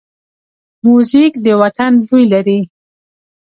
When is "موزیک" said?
0.85-1.33